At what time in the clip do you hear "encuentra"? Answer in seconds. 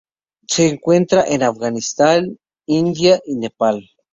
0.67-1.23